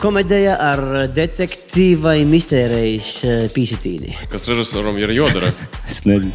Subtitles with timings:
[0.00, 0.80] Komēdija ar
[1.12, 3.08] detektīvai mistērijas
[3.52, 4.14] pīsitīni.
[4.32, 5.50] Kas režisoram ir jādara?
[5.90, 6.30] Es nezinu.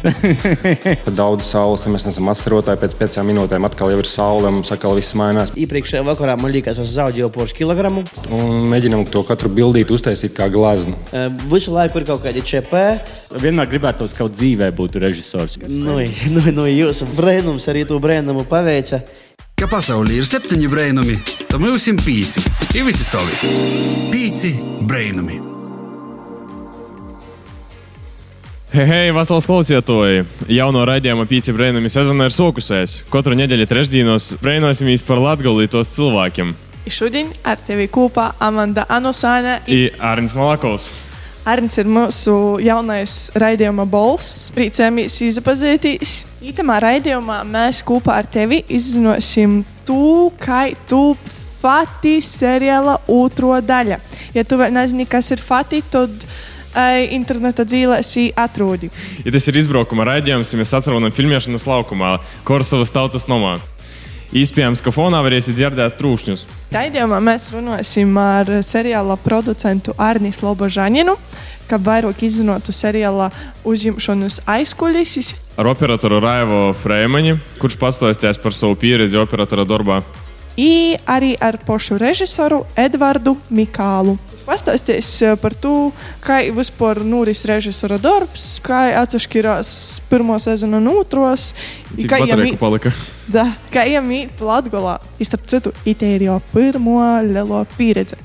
[1.16, 4.92] Daudz saules, ja mēs neesam atstarotāji, pēc piecām minūtēm atkal jau ir saule, mums atkal
[4.98, 5.54] viss mainās.
[5.56, 8.04] Iepriekšējā vakarā man liekas, es zaudēju poru kilogramu.
[8.36, 10.92] Un mēģinām to katru bildīt uztaisīt kā glaznu.
[11.16, 12.84] Eh, Visu laiku ir kaut kādi čepē.
[13.40, 15.56] Vienmēr gribētos, ka kaut dzīvē būtu režisors.
[15.64, 15.96] Nu,
[16.36, 19.00] nu, nu, jūsu brēnums arī to brēnumu paveica.
[19.56, 21.14] Ka pasaulē ir septiņi brainumi,
[21.48, 22.42] tad mums ir pīci.
[22.76, 23.38] Ir visi savi.
[24.12, 24.50] Pīci
[24.84, 25.38] brainumi.
[28.74, 30.26] Hei, hei, vasaras klausītāji!
[30.52, 32.98] Jauno raidījuma pīci brēnumi sezona ir sokusēs.
[33.08, 36.52] Katru nedēļu trešdienos brēnosimies par latgalītos cilvēkiem.
[36.84, 39.62] I šodien ar tevi kopā Amanda Anosāne.
[39.72, 40.92] I Arnis Malakovs.
[41.46, 44.48] Arnēs ir mūsu jaunais raidījuma balss.
[44.56, 46.14] Priecājamies iepazīties.
[46.42, 51.14] Itamā raidījumā mēs kopā ar tevi izzināsim to, kā tu
[51.60, 54.00] Fati seriāla otro daļa.
[54.34, 56.10] Ja tu vēl nezini, kas ir Fati, tad
[57.14, 58.90] interneta dzīvēs atrodi.
[59.24, 63.56] Ja tas ir izbraukuma raidījums, ja mēs atceramies filmēšanas laukumā, Korsavas tautas nomā.
[64.34, 66.46] Iespējams, ka fonā varēsiet dzirdēt trūkšņus.
[66.74, 71.14] Raidījumā mēs runāsim ar seriāla producentu Arniju Slobožaninu,
[71.70, 73.30] kā vairāk izzinātu seriāla
[73.66, 75.34] uzņemšanas aizkulises.
[75.56, 80.02] Ar operatoru Raivo Freimani, kurš pastāstīs par savu pieredzi operatora darbā.
[80.56, 84.16] I arī ar pašu režisoru Edvardu Mikālu.
[84.46, 85.90] Pastāstīs eh, par to,
[86.24, 89.70] kā vispār noris režisora darbs, kā atšķirās
[90.08, 91.50] pirmo sezonu no otros.
[91.92, 92.92] Cik bateriju palika?
[93.28, 94.96] Da, kā iemīt Latgolā.
[95.20, 98.16] Starp citu, itē ir jau pirmo lielo pieredzi.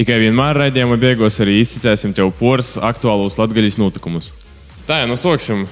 [0.00, 4.32] Tikai vienmēr raidījuma beigās arī izcēlēsim tev poras aktuālos latgaļas notikumus.
[4.88, 5.66] Tā, nu sāksim.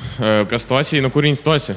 [0.51, 1.75] Kas tu esi, no kurienes tu esi?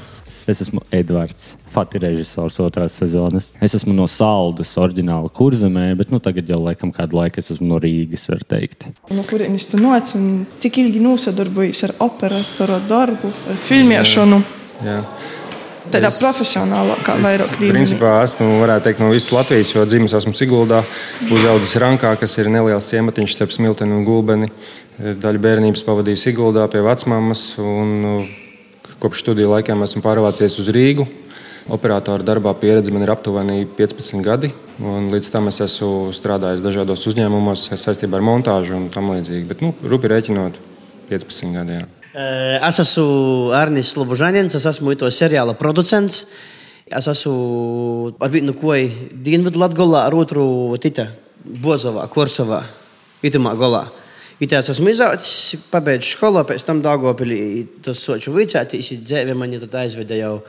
[0.49, 3.51] Es esmu Edvards, Fati režisors otrās sezonas.
[3.63, 7.69] Es esmu no Saldus, oriģināla kurzemē, bet nu, tagad jau laikam kādu laiku es esmu
[7.69, 8.89] no Rīgas, var teikt.
[9.09, 10.25] No kurienes tu nāc un
[10.59, 14.41] cik ilgi nosadarbojies ar operatoru darbu, ar filmēšanu?
[14.83, 14.97] Jā.
[15.91, 17.71] Tādā Es- profesionālākā Es, vairāk līmenī.
[17.73, 20.83] principā, esmu, varētu teikt, no visas Latvijas, jo dzimis esmu Siguldā,
[21.31, 24.51] uzaugusi Rankā, kas ir neliels ciematiņš starp Smilteni un Gulbeni.
[25.01, 28.13] Daļu bērnības pavadīju Siguldā pie vecmāmas, un nu,
[29.01, 31.07] kopš studiju laikiem esmu pārvācies uz Rīgu.
[31.71, 34.49] Operatora darbā pieredze man ir aptuveni 15 gadi,
[34.81, 39.45] līdz tam es esmu strādājis dažādos uzņēmumos saistībā ar montāžu un tam līdzīgi.
[39.47, 40.59] Bet, nu, rupi rēķinot,
[41.07, 41.77] 15 gadi.
[41.79, 41.85] Jā.
[42.11, 46.25] Eh, Es esmu Arnijas Slobožanins, es esmu to seriāla producents.
[46.91, 51.07] Es esmu ar vienu koju Dienvidu Latgolā, ar otru Tita
[51.45, 52.65] Bozovā, Korsovā,
[53.23, 53.85] Itamā golā.
[54.41, 59.83] Itā es esmu izaucis, pabeidzu skolu, pēc tam Dāngopilī tas soču vicētīs, dzēvi mani tad
[59.85, 60.41] aizveda jau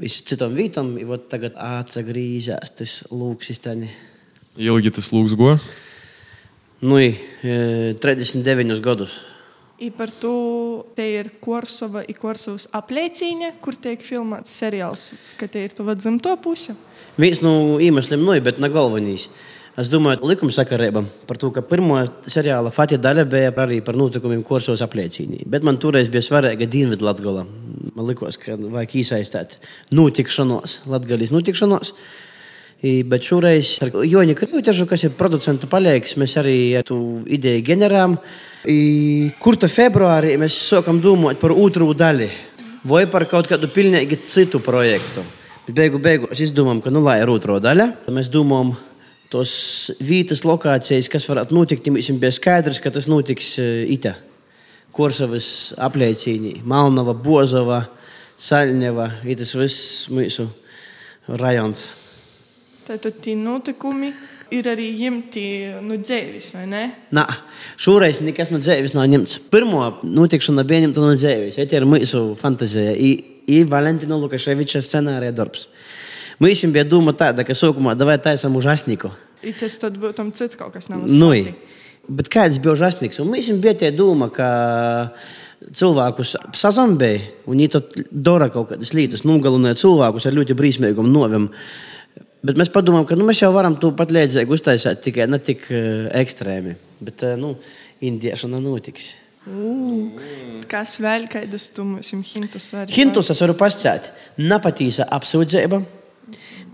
[0.00, 3.90] visu citam vītam, i vot tagad atsagrīzās tas lūks izteni.
[4.60, 5.56] Ilgi tas lūgs go.
[6.82, 7.14] Nu, i,
[7.44, 9.20] eh, 39 gadus.
[9.82, 15.08] I par to te ir Korsova un Korsovas apliecīņa, kur tiek filmēts seriāls,
[15.38, 16.76] ka te ir tuva dzimto puse.
[17.18, 19.28] Viens no iemesliem, nu, bet ne galvenais.
[19.80, 24.42] Es domāju, likuma sakarībā par to, ka pirmā seriāla Fatija daļa bija arī par notikumiem
[24.44, 25.46] kursos apliecīnī.
[25.48, 27.46] Bet man toreiz bija svarīga Dienvidu Latgola.
[27.96, 29.56] Man likās, ka vajag iesaistīt
[29.96, 31.94] notikšanos, Latgalijas notikšanos.
[32.82, 36.98] I, Bet šoreiz ar Joni Krīvitežu, kas ir producenta palīgs, mēs arī tu
[37.30, 38.18] ideju ģenerām.
[38.68, 38.78] I,
[39.40, 42.28] Kur tad februārī mēs sākam domāt par otru daļu
[42.84, 45.22] vai par kaut kādu pilnīgi citu projektu.
[45.70, 47.92] Beigu beigās izdomājām, ka nu lai ir otrā daļa.
[48.10, 48.74] Mēs domājam,
[49.32, 49.54] tos
[50.02, 54.16] vietas, lokācijas, kas varētu notikt, ja mums bija skaidrs, ka tas notiks eh, Ita.
[54.92, 57.86] Korsavas apliecīņā, Malnava, Bozova,
[58.42, 60.50] Saļņeva, i tas viss mūsu
[61.40, 61.86] rajons.
[62.84, 64.10] Tātad tie notikumi
[64.52, 65.44] ir arī ņemti
[65.86, 66.82] no dzīves, vai ne?
[67.14, 67.24] Nā,
[67.80, 69.38] šoreiz nekas no dzīves nav ņemts.
[69.52, 71.56] Pirmā notikšana bija ņemta no dzīves.
[71.56, 72.92] Tā ir mūsu fantāzija.
[73.52, 75.68] Ir Valentina Lukaševiča scenārija darbs.
[76.40, 79.12] Mums bija doma tāda, ka sākumā davai taisam užasniku.
[79.42, 81.04] I tas tad būtu tam cits kaut kas nav.
[81.08, 81.32] Nu,
[82.08, 83.20] bet kāds bija užasniks?
[83.22, 84.48] Un mums bija tā doma, ka
[85.70, 91.48] cilvēkus sazombēja un viņi to dara kaut kādas lietas, nogalināja cilvēkus ar ļoti brīsmīgām noviem.
[92.42, 95.68] Bet mēs padomājam, ka nu, mēs jau varam to pat līdzīgi uztaisīt, tikai ne tik
[95.70, 96.74] uh, ekstrēmi.
[97.06, 97.54] Bet uh, nu,
[98.02, 99.12] indiešana notiks.
[100.70, 102.90] Kas vēl kādus tu mums hintus var?
[102.90, 104.12] Hintus es varu pasakāt.
[104.38, 105.80] Nepatīsa apsūdzība,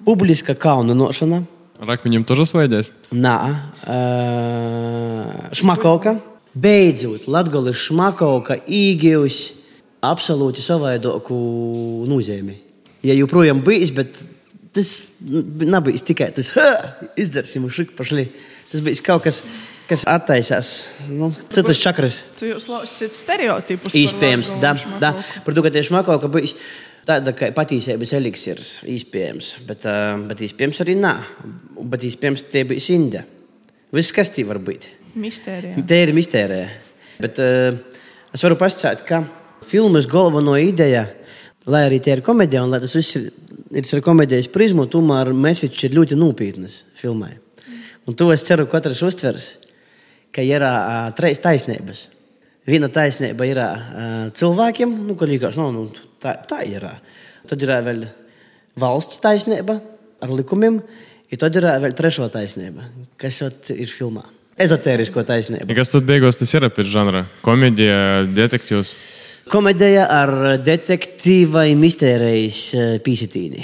[0.06, 1.42] publiska kaununošana.
[1.78, 2.90] Ar akmeņiem tur svaidies?
[3.14, 3.36] Nā,
[3.86, 6.16] uh, šmakauka.
[6.58, 9.54] Beidzot, Latvijas šmakauka īgījusi
[10.02, 11.36] absolūti savādāku
[12.10, 12.56] nozīmi.
[13.06, 14.18] Ja joprojām bijis, bet
[14.74, 14.90] tas
[15.22, 16.50] nebija tikai tas,
[17.22, 18.26] izdarsim, šik pašli.
[18.72, 19.42] Tas bija kaut kas.
[19.88, 20.70] Kas attaisās?
[21.16, 22.18] Nu, citas čakras.
[22.44, 23.94] Jūs lausiet stereotipus.
[23.96, 25.14] Iespējams, da, da.
[25.46, 26.52] Par to, ka tieši makauka bijis.
[26.52, 29.54] Uh, tāda kā patiesības eliksirs, iespējams.
[29.68, 31.14] Bet, uh, bet iespējams arī nā.
[31.78, 33.24] Bet iespējams tie bija sinde.
[33.94, 34.90] Viss, kas tie var būt.
[35.18, 35.84] Mistērija.
[35.88, 36.68] Te ir mistērija.
[37.22, 37.78] Bet uh,
[38.34, 39.22] es varu pasakāt, ka
[39.68, 41.06] filmas galveno ideja,
[41.68, 43.30] lai arī tie ir komēdija, un lai tas viss ir,
[43.72, 47.34] ir ar komēdijas prizmu, tomēr mesiķis ir ļoti nopietnas filmai.
[48.08, 49.48] Un to es ceru, ka katrs uztvers,
[50.32, 52.06] ka ir uh, trīs taisnības.
[52.68, 55.86] Viena taisnība ir uh, cilvēkiem, nu, ka liekas, no, nu,
[56.20, 56.84] tā, tā ir.
[57.48, 58.02] Tad ir vēl
[58.78, 59.78] valsts taisnība
[60.20, 64.26] ar likumiem, un tad ir vēl trešā taisnība, kas ot, ir filmā.
[64.58, 65.70] Ezotērisko taisnību.
[65.78, 67.24] Kas tad beigās tas ir pēc žanra?
[67.46, 68.94] Komēdija, detektīvs.
[69.48, 72.64] Komēdija ar detektīva un mistērijas
[73.06, 73.62] pīsitīni.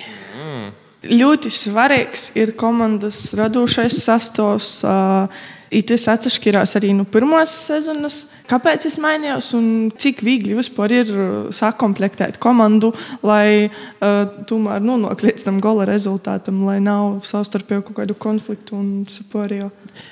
[1.04, 4.78] Ļoti svarīgs ir komandas radošais sastāvs.
[4.88, 5.50] Uh,
[5.88, 8.20] Tas atšķirās arī no pirmās sezonas.
[8.50, 9.66] Kāpēc es mainījos un
[9.98, 11.12] cik viegli vispār ir
[11.54, 12.92] sakomplektēt komandu,
[13.24, 18.90] lai uh, tomēr nonāktu līdz tam gala rezultātam, lai nav savstarpēju kaut kādu konfliktu un
[19.10, 19.70] sapārējo.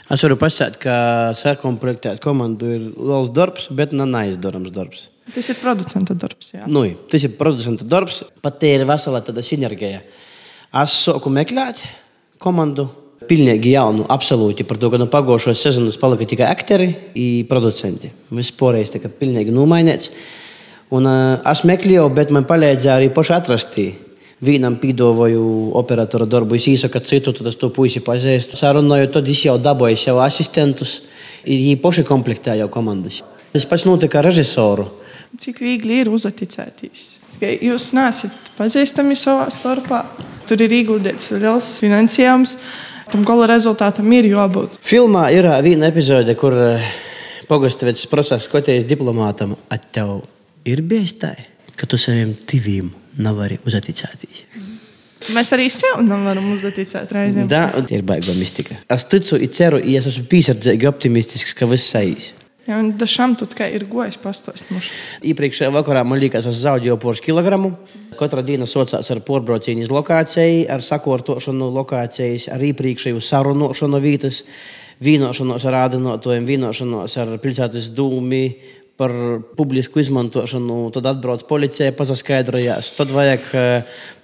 [0.09, 0.97] Es varu pasakāt, ka
[1.39, 5.07] sakomplektēt komandu ir liels darbs, bet nav neizdarāms darbs.
[5.33, 6.51] Tas ir producenta darbs.
[6.57, 6.65] Jā.
[6.67, 10.03] Nu, tas ir producenta darbs, pat ir vesela tāda sinerģija.
[10.83, 11.85] Es sāku meklēt
[12.43, 12.89] komandu.
[13.33, 18.11] Pilnīgi jaunu, absolūti par to, ka no pagājušās sezonas palika tikai aktieri un producenti.
[18.35, 20.11] Viss pārējais tika pilnīgi nomainīts.
[20.93, 23.79] Un, uh, es meklēju, bet man palīdzēja arī paši atrast.
[24.43, 25.45] Vienam pīdāvāju
[25.79, 28.59] operatora darbu, es īsaka citu, tad es to puisi pazīstu.
[28.59, 30.99] Sarunāju, tad es jau dabūju sev asistentus,
[31.47, 33.23] viņi paši komplektēja komandas.
[33.55, 34.91] Tas pats notika režisoru.
[35.41, 37.07] Cik viegli ir uzaticēties?
[37.41, 40.05] Ja jūs neesat pazīstami savā starpā,
[40.51, 42.59] tur ir ieguldīts liels finansējums.
[43.13, 44.79] Tam gala rezultātam ir jābūt.
[44.81, 46.57] Filmā ir viena epizode, kur
[47.45, 50.23] Pogastevits prasa Skotijas diplomātam, at tev
[50.65, 51.35] ir bijis tā,
[51.77, 52.89] ka tu saviem tivīm
[53.21, 54.47] nevari uzaticēties.
[55.37, 57.51] Mēs arī sev nevaram uzticēt reizēm.
[57.53, 58.81] Tā ir baigta mistika.
[58.91, 62.33] Es ticu, ceru, ja es esmu piesardzīgi optimistisks, ka viss aizies.
[62.63, 64.87] Jā, un dažam tur kā ir gojis pastāstīt.
[65.27, 67.73] Iepriekšējā vakarā man liekas, es zaudēju poras kilogramu.
[68.19, 74.45] Katra diena socās ar porbraucienu uz lokāciju, ar sakārtošanu lokācijas, ar iepriekšēju sarunāšanu vietas,
[75.03, 78.45] vienošanos ar ādinātājiem, vienošanos ar pilsētas dūmi.
[79.03, 79.11] Par
[79.57, 82.93] publisku izmantošanu, tad atbrauc policija, paskaidrojās.
[82.95, 83.49] Tad vajag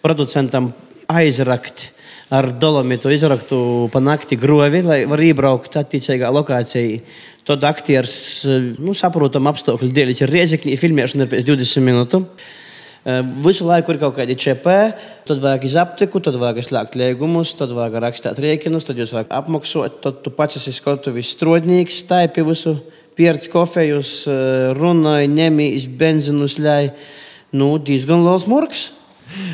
[0.05, 0.69] producentam
[1.11, 1.89] aizrakt
[2.35, 7.01] ar dolomitu, izraktu pa nakti grovi, lai var iebraukt attiecīgā lokācijā.
[7.49, 8.45] Tad aktieris,
[8.77, 12.27] nu, saprotam, apstākļu dēļ ir riezikņi, filmēšana ir pēc 20 minūtēm.
[13.41, 14.75] Visu laiku ir kaut kādi ČP,
[15.31, 19.33] tad vajag iz aptiku, tad vajag slēgt līgumus, tad vajag rakstīt rēķinus, tad jūs vajag
[19.39, 22.75] apmaksāt, tad tu pats esi skatuvis strodnieks, staipi visu,
[23.17, 24.13] pieredz kofejus,
[24.77, 26.91] runāji, ņemīs benzinus, ļai.
[27.57, 28.91] Nu, diezgan liels murgs.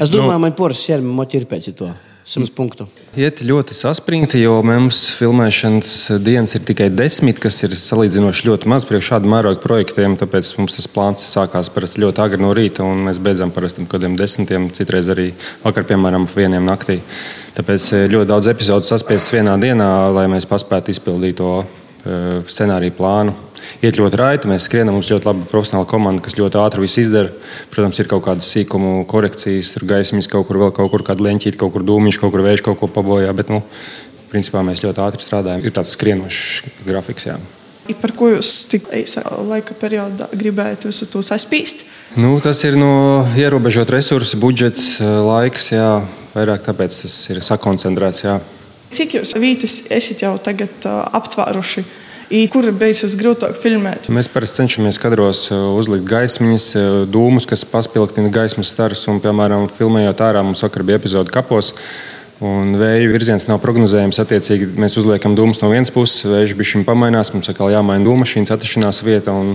[0.03, 1.93] Es domāju, nu, man poras sērmi motīvi pēc to.
[2.25, 2.87] 100 punktu.
[3.21, 5.91] Iet ļoti saspringti, jo mums filmēšanas
[6.25, 10.17] dienas ir tikai desmit, kas ir salīdzinoši ļoti maz priekš šādu mērogu projektiem.
[10.21, 13.99] Tāpēc mums tas plāns sākās parasti ļoti agri no rīta, un mēs beidzam parasti kaut
[13.99, 15.31] kādiem desmitiem, citreiz arī
[15.63, 17.03] vakar, piemēram, vieniem naktī.
[17.59, 21.59] Tāpēc ļoti daudz epizodu saspiestas vienā dienā, lai mēs paspētu izpildīt to
[22.49, 23.37] scenāriju plānu.
[23.85, 27.33] Iet ļoti raiti, mēs skrienam, mums ļoti laba profesionāla komanda, kas ļoti ātri visu izdara.
[27.75, 31.61] Protams, ir kaut kādas sīkumu korekcijas, tur gaismas kaut kur, vēl kaut kur kāda leņķīte,
[31.61, 33.35] kaut kur dūmiņš, kaut kur vējš kaut ko pabojā.
[33.37, 33.63] Bet, nu,
[34.33, 35.65] principā mēs ļoti ātri strādājam.
[35.65, 37.29] Ir tāds skrienošs grafiks.
[37.31, 37.39] Jā.
[38.01, 41.85] Par ko jūs tik īsā laika periodā gribējāt visu to saspīst?
[42.17, 45.73] Nu, tas ir no ierobežot resursu, budžets, laiks.
[45.75, 45.89] Jā.
[46.35, 48.25] Vairāk tāpēc tas ir sakoncentrēts.
[48.25, 48.39] Jā.
[48.95, 51.85] Cik jūs vītis esat jau tagad uh, aptvēruši?
[52.51, 54.09] Kur beidzas grūtāk filmēt?
[54.11, 56.67] Mēs parasti cenšamies kadros uzlikt gaismiņas,
[57.15, 59.05] dūmus, kas paspilgtina gaismas starus.
[59.13, 61.71] Un, piemēram, filmējot ārā, mums vakar bija epizode kapos.
[62.43, 64.19] Un vēja virziens nav prognozējams.
[64.19, 68.25] Attiecīgi, mēs uzliekam dūmus no vienas puses, vējš bija šim pamainās, mums atkal jāmaina dūma
[68.25, 69.31] mašīnas atrašanās vieta.
[69.39, 69.53] Un,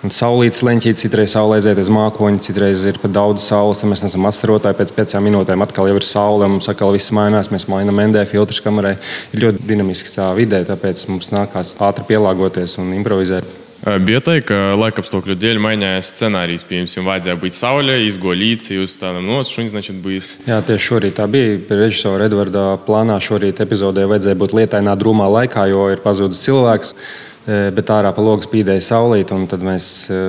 [0.00, 3.84] un saulītas leņķītes, citreiz saulē aiziet uz mākoņu, citreiz ir pat daudz saules.
[3.84, 7.68] Mēs nesam atstarotāji, pēc piecām minūtēm atkal jau ir saule, mums atkal viss mainās, mēs
[7.68, 8.96] mainām ND filtrus kamerai.
[9.36, 13.61] Ir ļoti dinamiski tā vidē, tāpēc mums nākās ātri pielāgoties un improvizēt.
[13.82, 16.62] Bija tā, ka laikapstākļu dēļ mainījās scenārijs.
[16.68, 20.28] Piemēram, vajadzēja būt saulē, izgolīts, jūs tādam nosprūdījis, viņš bija.
[20.46, 21.56] Jā, tieši šorīt tā bija.
[21.80, 27.58] Režisora Edvarda plānā šorīt epizodē vajadzēja būt lietainā drūmā laikā, jo ir pazudis cilvēks, e,
[27.74, 30.22] bet ārā pa logu spīdēja saulīt, un tad mēs e,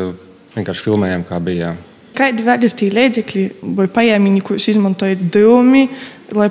[0.57, 1.75] vienkārši filmējām, kā bija.
[2.17, 3.43] Kādi vēl ir tie līdzekļi
[3.77, 5.87] vai paēmiņi, kurus izmantojat dūmi?
[6.37, 6.49] Lai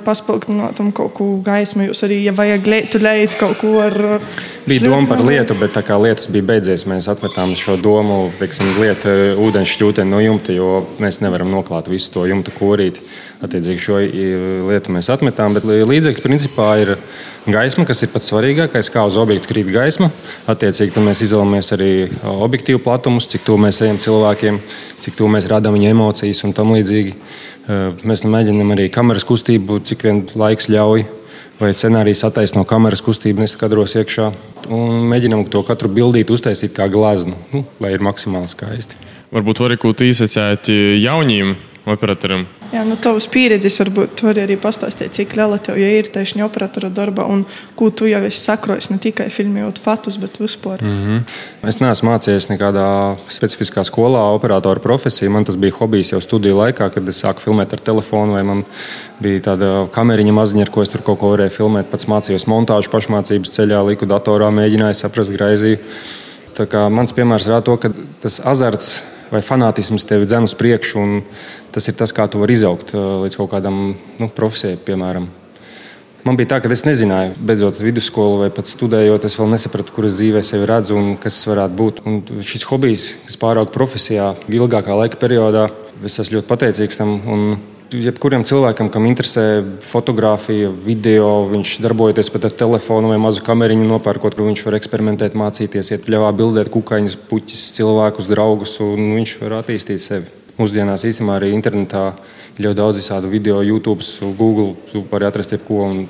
[0.77, 1.87] tam kaut ko gaismu?
[1.89, 3.97] Jūs arī, ja vajag lietu, leit kaut ko ar.
[4.67, 8.71] Bija doma par lietu, bet tā kā lietus bija beidzies, mēs atmetām šo domu, teiksim,
[8.79, 9.11] lietu
[9.43, 13.03] ūdens šķūteni no jumta, jo mēs nevaram noklāt visu to jumta korīti.
[13.43, 13.99] Attiecīgi šo
[14.69, 16.95] lietu mēs atmetām, bet līdzekļi principā ir
[17.43, 20.07] gaisma, kas ir pats svarīgākais, kā uz objektu krīt gaisma.
[20.47, 21.91] Attiecīgi mēs izvēlamies arī
[22.23, 24.61] objektīvu platumus, cik tuvu mēs ejam cilvēkiem,
[25.03, 27.17] cik tuvu mēs radām viņu emocijas un tam līdzīgi.
[27.67, 31.05] Mēs mēģinām arī kameras kustību, cik vien laiks ļauj.
[31.59, 34.31] Vai scenārijs attaisno kameras kustību, neskatros iekšā.
[34.73, 38.97] Un mēģinām to katru bildīt, uztaisīt kā glaznu, nu, lai ir maksimāli skaisti.
[39.33, 41.55] Varbūt var arī kaut ko īsacēt jauniem
[41.85, 42.47] operatoriem.
[42.73, 46.41] Jā, nu, tavas pieredzes varbūt tu vari arī pastāstīt, cik liela tev ja ir tieši
[46.41, 47.43] operatora darba un
[47.77, 50.81] ko tu jau esi sakrojis ne tikai filmējot fatus, bet vispār.
[50.81, 51.69] Mm -hmm.
[51.69, 52.87] Es neesmu mācījies nekādā
[53.29, 55.29] specifiskā skolā operatora profesiju.
[55.29, 58.63] Man tas bija hobijs jau studiju laikā, kad es sāku filmēt ar telefonu, vai man
[59.19, 61.91] bija tāda kameriņa maziņa, ar ko es tur kaut ko varēju filmēt.
[61.91, 65.77] Pats mācījos montāžu pašmācības ceļā, liku datorā, mēģināju saprast graizīju.
[66.89, 67.89] Mans piemērs rāda to, ka
[68.21, 69.03] tas azarts
[69.33, 71.05] vai fanātisms tevi dzen uz priekšu,
[71.73, 73.79] tas ir tas, kā tu vari izaugt uh, līdz kaut kādam
[74.19, 75.31] nu, profesijai, piemēram.
[76.23, 80.05] Man bija tā, ka es nezināju, beidzot vidusskolu vai pat studējot, es vēl nesapratu, kur
[80.07, 81.99] es dzīvē sevi redzu un kas tas varētu būt.
[82.07, 85.65] Un šis hobijs, kas pārauga profesijā ilgākā laika periodā,
[85.99, 87.17] es esmu ļoti pateicīgs tam.
[87.27, 87.43] Un
[88.01, 94.37] jebkuram cilvēkam, kam interesē fotografija, video, viņš darbojoties pat ar telefonu vai mazu kameriņu, nopērkot,
[94.37, 99.59] kur viņš var eksperimentēt, mācīties, iet pļāvā, bildēt kukaiņus, puķis, cilvēkus, draugus, un viņš var
[99.61, 100.39] attīstīt sevi.
[100.59, 102.07] Mūsdienās īstenībā arī internetā
[102.57, 104.05] ir ļoti daudz visādu video, YouTube,
[104.37, 104.75] Google.
[104.91, 106.03] Tu vari atrast jebko un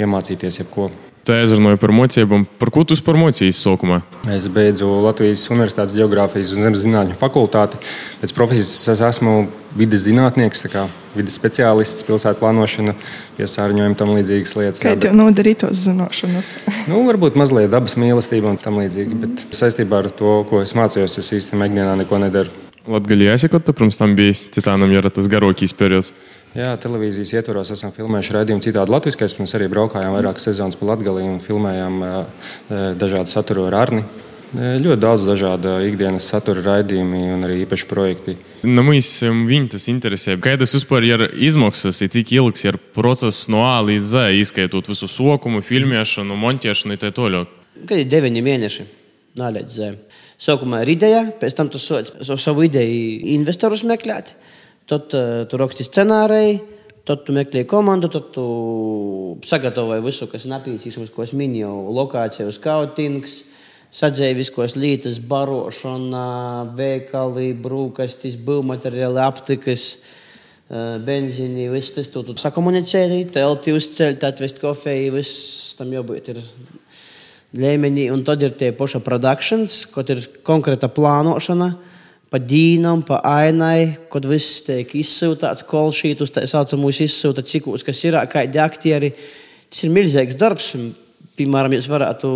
[0.00, 0.90] iemācīties jebko.
[1.22, 2.48] Tā aizrunāja par mocībām.
[2.58, 4.00] Par ko tu par mocījis sākumā?
[4.34, 7.78] Es beidzu Latvijas Universitātes Geogrāfijas un Zemes zinātņu fakultāti.
[8.18, 9.36] Pēc profesijas es esmu
[9.78, 10.66] vidas zinātnieks,
[11.14, 12.96] vidas speciālists, pilsētu plānošana,
[13.38, 14.82] piesārņojuma tam līdzīgas lietas.
[14.82, 16.52] Kā tev nodarītos zināšanas?
[16.90, 21.20] nu, varbūt mazliet dabas mīlestība un tam līdzīgi, bet saistībā ar to, ko es mācījos,
[21.22, 22.50] es īstenībā ikdienā neko nedaru.
[22.90, 26.10] Latvijā jāsaka, ka pirms tam bija citānam jau tas garākais periods.
[26.52, 29.38] Jā, televīzijas ietvaros esam filmējuši raidījumu citādi latviskais.
[29.40, 32.02] Mēs arī braukājām vairākas sezonas pa Latgalī un filmējām
[33.00, 34.02] dažādu saturu ar Arni.
[34.52, 38.34] Ļoti daudz dažādu ikdienas satura raidījumi un arī īpaši projekti.
[38.68, 40.36] Nu, mums viņi tas interesē.
[40.44, 45.64] Kādas vispār ir izmaksas, cik ilgs ir process no A līdz Z, izskaitot visu sokumu,
[45.64, 47.56] filmēšanu, montēšanu un tā tālāk?
[47.80, 48.88] Kad ir deviņi mēneši,
[49.40, 49.94] nā līdz Z.
[50.36, 54.36] Sākumā ir ideja, pēc tam tu soci savu ideju investorus meklēt.
[54.92, 56.58] Tad uh, tu raksti scenāriju,
[57.08, 58.42] tad tu meklē komandu, tad tu
[59.48, 63.40] sagatavoji visu, kas nepieciešams, ko es minēju, lokāciju, skautings.
[63.92, 66.26] Sadzēja viskos lītas, barošana,
[66.78, 69.84] veikali, brūkastis, būvmateriāli, aptikas,
[71.04, 76.40] benzīni, viss tas tu, tu sakomunicēji, telti uzceļ, atvest kofeju, viss tam jābūt ir
[77.60, 78.08] līmenī.
[78.14, 81.72] Un tad ir tie paša produkcijas, kad ir konkrēta plānošana
[82.32, 88.16] pa dīnam, pa ainai, kad viss tiek izsūtīts, kolšītus, tā saucamos izsūta cikūs, kas ir,
[88.32, 89.12] kādi aktieri.
[89.68, 90.70] Tas ir milzīgs darbs.
[91.36, 92.30] Piemēram, jūs varētu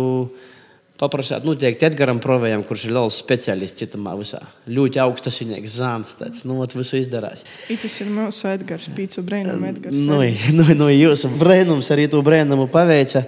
[0.97, 4.41] paprasāt, noteikti Edgaram Provējam, kurš ir liels speciālists citamā visā.
[4.69, 7.45] Ļoti augsts viņas zāns, tāds, nu, visu izdarās.
[7.69, 9.97] I tas ir mūsu Edgars, pīcu brēnum Edgars.
[9.97, 10.21] Nu,
[10.57, 13.25] nu, nu, jūsu brēnums arī to brēnumu paveica.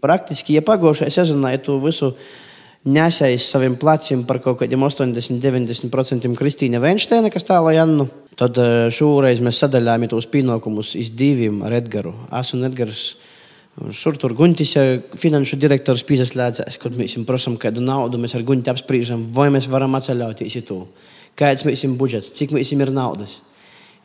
[0.00, 2.14] Praktiski, ja pagošajā sezonā, ja tu visu
[2.88, 8.06] nesējis saviem pleciem par kaut kādiem 80-90% Kristīna Veinsteina, kas tālāk Jannu.
[8.40, 8.56] Tad
[8.94, 12.16] šoreiz mēs sadalījām tos pienākumus iz diviem ar Edgars.
[12.40, 13.04] Es un Edgars.
[13.96, 14.74] Šur tur Guntis,
[15.16, 19.70] finanšu direktors, piesaistās, kad mēs viņam prasām kādu naudu, mēs ar Gunti apspriežam, vai mēs
[19.70, 20.82] varam atceļauties to.
[21.38, 23.38] Kāds mums ir budžets, cik mums ir naudas.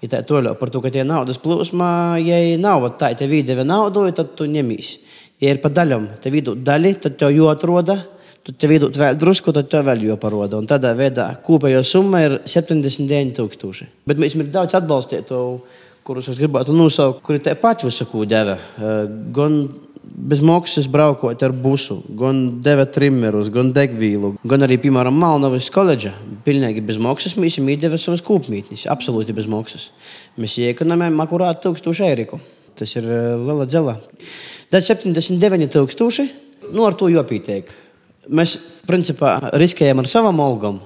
[0.03, 3.65] Ja tā toļo par to, ka tie naudas plūsmā, ja nav tā, ja tev iedeva
[3.67, 4.99] naudu, tad tu ņemīsi.
[5.43, 7.97] Ja ir pa daļam, tev iedod daļi, tad tev jāatroda
[8.45, 10.59] Tad tev iedod vēl drusku, tad tev vēl jāparoda.
[10.61, 13.89] Un tādā veidā kopējā summa ir 79,000.
[14.05, 15.55] Bet mēs ir daudz atbalstītāju,
[16.05, 18.59] kurus es gribētu nosaukt, kuri tāpat visu ko deva.
[19.33, 19.63] Gan
[20.05, 26.13] bez maksas braukot ar busu, gan deva trimmerus, gan degvīlu, gan arī, piemēram, Malnovas koledža.
[26.45, 29.89] Pilnīgi bez maksas mēs viņam iedeva savas kūpmītnes, absolūti bez maksas.
[30.37, 32.37] Mēs iekonomējam akurāt 1000 eiro.
[32.77, 33.97] Tas ir liela dzela.
[34.69, 36.29] Tad 79,000.
[36.69, 37.73] Nu, ar to jopīteik.
[38.29, 40.79] Mēs principā riskējam ar savām algām,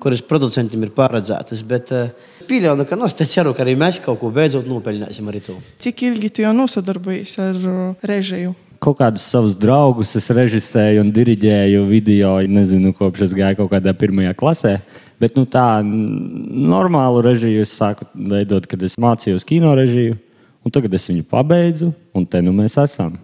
[0.00, 1.62] kuras producentiem ir paredzētas.
[1.66, 2.10] Bet uh,
[2.48, 5.58] pieļauju, ka no nu, es ceru, ka arī mēs kaut ko beidzot nopelnīsim arī to.
[5.82, 7.62] Cik ilgi tu jau nosadarbojies ar
[8.06, 8.54] režiju?
[8.80, 12.38] Kaut kādus savus draugus es režisēju un diriģēju video.
[12.48, 14.78] Nezinu, kopš es gāju kaut kādā pirmajā klasē.
[15.20, 20.16] Bet nu, tā normālu režiju es sāku veidot, kad es mācījos kino režiju.
[20.64, 23.18] Un tagad es viņu pabeidzu, un te nu mēs esam.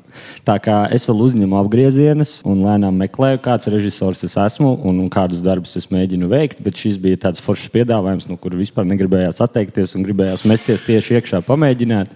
[0.46, 5.12] Tā kā es vēl uzņemu apgriezienus un lēnām meklēju, kāds režisors es esmu un, un
[5.12, 6.62] kādus darbus es mēģinu veikt.
[6.64, 11.20] Bet šis bija tāds foršs piedāvājums, no kura vispār negribējās atteikties un gribējās mesties tieši
[11.20, 12.14] iekšā, pamēģināt.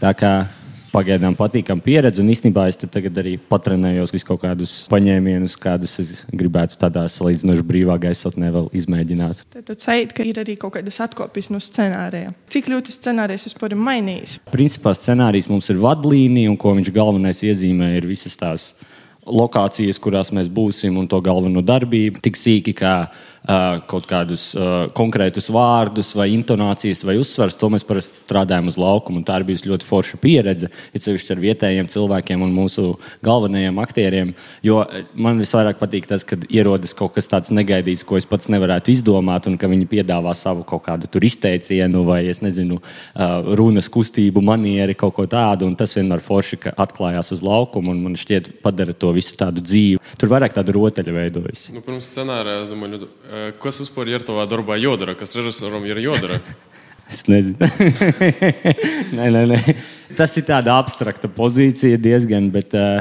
[0.00, 0.34] Tā kā
[0.92, 6.12] pagaidām patīkama pieredze, un īstenībā es tagad arī patrenējos visu kaut kādus paņēmienus, kādus es
[6.30, 9.44] gribētu tādā salīdzinoši brīvā gaisotnē vēl izmēģināt.
[9.54, 12.34] Tad tu teici, ka ir arī kaut kādas atkopjas no scenārija.
[12.50, 14.38] Cik ļoti scenārijs vispār ir mainījis?
[14.50, 18.70] Principā scenārijs mums ir vadlīnija, un ko viņš galvenais iezīmē, ir visas tās
[19.26, 22.20] lokācijas, kurās mēs būsim, un to galveno darbību.
[22.24, 27.84] Tik sīki kā uh, kaut kādus uh, konkrētus vārdus, vai intonācijas, vai uzsvars, to mēs
[27.86, 29.22] parasti strādājam uz laukuma.
[29.26, 32.86] Tā ir bijusi ļoti forša pieredze, it sevišķi ar vietējiem cilvēkiem un mūsu
[33.26, 34.32] galvenajiem aktieriem.
[34.66, 34.80] Jo
[35.14, 39.50] man visvairāk patīk tas, kad ierodas kaut kas tāds negaidīts, ko es pats nevarētu izdomāt,
[39.50, 44.96] un ka viņi piedāvā savu kaut kādu izteicienu vai, es nezinu, uh, runas kustību, manieri,
[44.96, 45.68] kaut ko tādu.
[45.68, 50.00] Un tas vienmēr forši atklājās uz laukuma, un man šķiet, padara to visu tādu dzīvi.
[50.20, 51.68] Tur vairāk tāda rotaļa veidojas.
[51.74, 56.02] Nu, pirms scenārija, es domāju, eh, kas vispār ir tavā darbā jodara, kas režisoram ir
[56.04, 56.40] jodara.
[57.10, 57.58] Es nezinu.
[59.18, 59.56] nē, nē, nē.
[60.14, 63.00] Tas ir tāds abstrakta pozīcija diezgan, bet uh,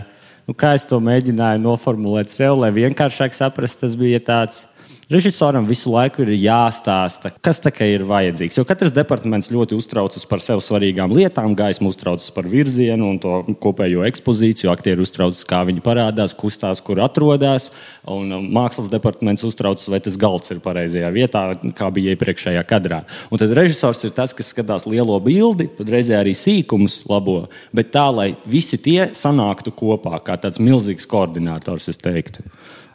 [0.50, 4.64] nu, kā es to mēģināju noformulēt sev, lai vienkāršāk saprastu, tas bija tāds.
[5.10, 8.60] Režisoram visu laiku ir jāstāsta, kas ir vajadzīgs.
[8.60, 11.56] Jo katrs departaments ļoti uztraucas par sev svarīgām lietām.
[11.58, 14.70] Gaisma uztraucas par virzienu un to kopējo ekspozīciju.
[14.70, 17.72] Aktieri uztraucas, kā viņi parādās, kustās, kur atrodas.
[18.06, 21.42] Un um, mākslas departaments uztraucas, vai tas galds ir pareizajā vietā,
[21.74, 23.02] kā bija iepriekšējā kadrā.
[23.34, 27.48] Un tad režisors ir tas, kas skatās lielo bildi, tad reizē arī sīkumus labo.
[27.74, 32.46] Bet tā, lai visi tie sanāktu kopā, kā tāds milzīgs koordinators, es teiktu.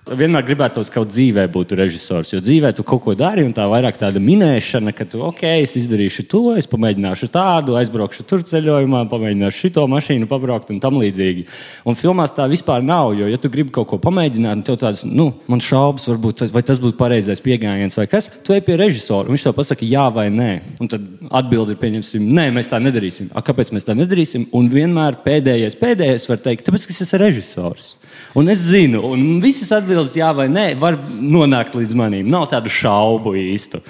[0.04, 2.34] Vienmēr gribētos, ka dzīvē būtu režisors.
[2.34, 5.78] Jo dzīvē tu kaut ko dari, un tā vairāk tāda minēšana, ka tu, ok, es
[5.80, 11.46] izdarīšu to, es pamēģināšu tādu, aizbraukšu tur ceļojumā, pamēģināšu šo mašīnu pabraukt un tam līdzīgi.
[11.88, 15.30] Un filmās tā vispār nav, jo, ja tu gribi kaut ko pamēģināt, tev tāds, nu,
[15.48, 19.38] man šaubas, varbūt, vai tas būtu pareizais pieejams vai kas, tu ej pie režisora, un
[19.38, 20.50] viņš tev pasaka, jā vai nē.
[20.84, 23.32] Un tad atbildi ir, pieņemsim, nē, mēs tā nedarīsim.
[23.32, 24.50] A, kāpēc mēs tā nedarīsim?
[24.52, 27.94] Un vienmēr pēdējais, pēdējais var teikt, tāpēc, ka es esmu režisors.
[28.34, 32.26] Un es zinu, un visas atbildes, jā vai nē, var nonākt līdz manim.
[32.30, 33.80] Nav tādu šaubu īstu.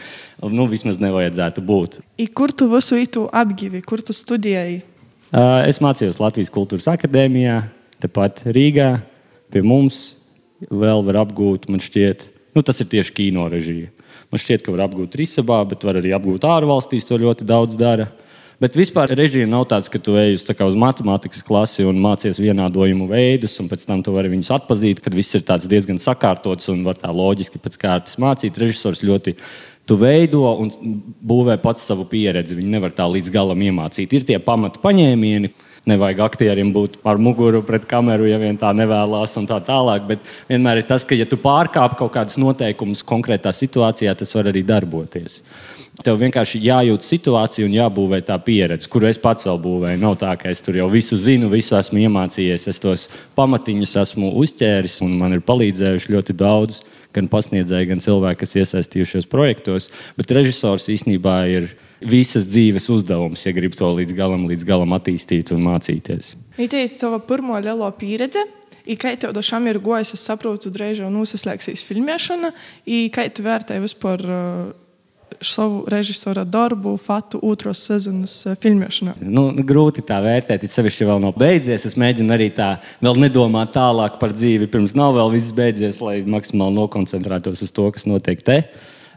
[0.45, 1.99] Nu, vismaz nevajadzētu būt.
[2.21, 4.83] I kur tu visu itu apgivi, kur tu studēji?
[5.65, 7.63] Es mācījos Latvijas Kultūras Akadēmijā,
[8.05, 8.91] tepat Rīgā.
[9.55, 10.15] Pie mums
[10.71, 13.91] vēl var apgūt, man šķiet, nu, tas ir tieši kino režija.
[14.31, 17.07] Man šķiet, ka var apgūt Risabā, bet var arī apgūt ārvalstīs.
[17.09, 18.11] To ļoti daudz dara.
[18.63, 22.39] Bet vispār režija nav tāds, ka tu ej uz, kā uz matemātikas klasi un mācies
[22.39, 26.85] vienādojumu veidus, un pēc tam tu vari viņus atpazīt, kad viss ir diezgan sakārtots un
[26.87, 28.61] var tā loģiski pēc kārtas mācīt.
[28.63, 29.35] Režisors ļoti
[29.89, 30.71] tu veido un
[31.25, 32.57] būvē pats savu pieredzi.
[32.57, 34.15] Viņi nevar tā līdz galam iemācīt.
[34.15, 35.53] Ir tie pamata paņēmieni.
[35.85, 40.07] Nevajag aktierim būt ar muguru pret kameru, ja vien tā nevēlas, un tā tālāk.
[40.09, 44.49] Bet vienmēr ir tas, ka, ja tu pārkāp kaut kādus noteikumus konkrētā situācijā, tas var
[44.49, 45.43] arī darboties.
[46.03, 50.01] Tev vienkārši jājūt situācija un jābūvē tā pieredze, kuru es pats vēl būvēju.
[50.03, 52.67] Nav tā, ka es tur jau visu zinu, visu esmu iemācījies.
[52.73, 53.05] Es tos
[53.39, 56.81] pamatiņus esmu uzķēris un man ir palīdzējuši ļoti daudz.
[57.15, 59.87] Gan pasniedzēji, gan cilvēki, kas iesaistījušies projektos.
[60.19, 61.71] Bet režisors īstenībā ir
[62.03, 66.35] visas dzīves uzdevums, ja grib to līdz galam, līdz galam attīstīt un mācīties.
[66.59, 68.43] It ir tava pirmo lielo pieredze.
[68.85, 72.51] I kā tev dažām ir gojis, es saprotu, drīz jau noslēgsies filmēšana.
[72.85, 74.27] I kā tu vērtēji vispār
[75.43, 79.17] savu režisora darbu, Fatu otros sezonas uh, filmēšanā?
[79.25, 81.87] Nu, grūti tā vērtēt, it sevišķi vēl nav beidzies.
[81.89, 86.21] Es mēģinu arī tā vēl nedomāt tālāk par dzīvi, pirms nav vēl viss beidzies, lai
[86.23, 88.63] maksimāli nokoncentrētos uz to, kas notiek te.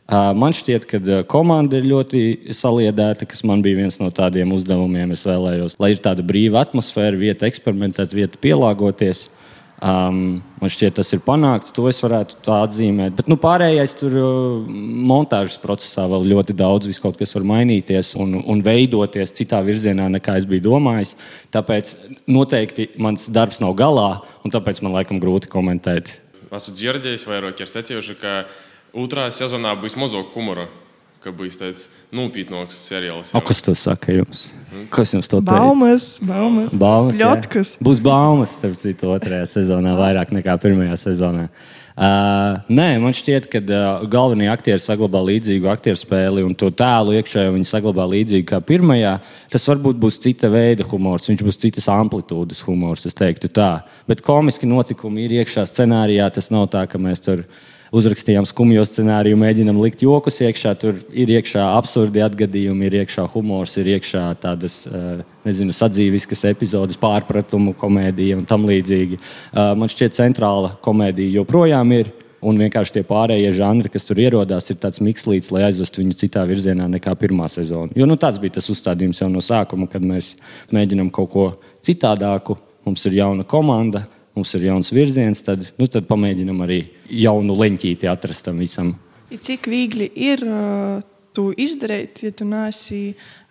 [0.07, 5.11] Man šķiet, ka komanda ir ļoti saliedēta, kas man bija viens no tādiem uzdevumiem.
[5.11, 9.25] Es vēlējos, lai ir tāda brīva atmosfēra, vieta eksperimentēt, vieta pielāgoties.
[9.77, 11.69] Um, man šķiet, tas ir panākts.
[11.77, 13.13] To es varētu tā atzīmēt.
[13.19, 14.77] Bet nu, pārējais tur uh,
[15.11, 20.07] montāžas procesā vēl ļoti daudz, viss kaut kas var mainīties un, un veidoties citā virzienā,
[20.15, 21.13] nekā es biju domājis.
[21.53, 21.93] Tāpēc
[22.25, 24.09] noteikti mans darbs nav galā,
[24.41, 26.15] un tāpēc man laikam grūti komentēt.
[26.47, 28.35] Esmu dzirdējis, vairāk ir secējuši, ka
[28.97, 30.65] otrā sezonā būs mazāk humora,
[31.27, 33.33] ka būs tāds nopietnāks seriāls.
[33.35, 34.47] O, kas to saka jums?
[34.93, 35.59] Kas jums to teica?
[35.59, 37.33] Baumas, baumas, Baumas, jā.
[37.33, 37.75] Ļotkas.
[37.83, 41.49] Būs baumas, starp citu, otrajā sezonā, vairāk nekā pirmajā sezonā.
[41.97, 47.15] Uh, nē, man šķiet, ka uh, galvenie aktieri saglabā līdzīgu aktieru spēli un to tēlu
[47.17, 49.15] iekšējo viņi saglabā līdzīgi kā pirmajā.
[49.49, 53.71] Tas varbūt būs cita veida humors, viņš būs citas amplitūdas humors, es teiktu tā.
[54.05, 56.29] Bet komiski notikumi ir iekšā scenārijā.
[56.37, 57.41] Tas nav tā, ka mēs tur
[57.95, 60.73] uzrakstījām skumjo scenāriju, mēģinām likt jokus iekšā.
[60.81, 66.99] Tur ir iekšā absurdi atgadījumi, ir iekšā humors, ir iekšā tādas eh, nezinu, sadzīviskas epizodes,
[67.01, 69.19] pārpratumu komēdija un tam līdzīgi.
[69.19, 72.13] Eh, man šķiet, centrāla komēdija joprojām ir.
[72.47, 76.43] Un vienkārši tie pārējie žanri, kas tur ierodās, ir tāds mikslīts, lai aizvestu viņu citā
[76.45, 77.89] virzienā nekā pirmā sezona.
[77.97, 80.35] Jo nu, tāds bija tas uzstādījums jau no sākuma, kad mēs
[80.69, 81.47] mēģinām kaut ko
[81.81, 82.59] citādāku.
[82.85, 84.05] Mums ir jauna komanda,
[84.37, 88.95] mums ir jauns virziens, tad, nu, tad pamēģinam arī jaunu leņķīti atrast tam visam.
[89.27, 91.01] Cik viegli ir uh,
[91.37, 93.01] to izdarīt, ja tu neesi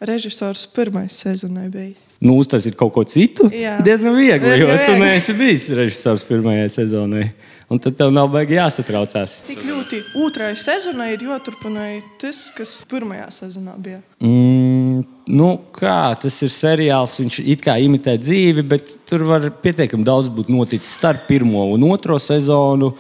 [0.07, 2.01] režisors pirmajai sezonai bijis?
[2.25, 3.51] Nu, uztaisīt kaut ko citu?
[3.53, 3.77] Jā.
[3.85, 5.03] Diezgan viegli, Diezgan jo tu viegli.
[5.05, 7.27] neesi bijis režisors pirmajai sezonai.
[7.71, 9.41] Un tad tev nav baigi jāsatraucās.
[9.47, 11.87] Cik ļoti otrajai sezonai ir jāturpina
[12.23, 14.01] tas, kas pirmajā sezonā bija?
[14.23, 14.86] Mm,
[15.27, 20.31] nu, kā, tas ir seriāls, viņš it kā imitē dzīvi, bet tur var pietiekami daudz
[20.33, 22.95] būt noticis starp pirmo un otro sezonu.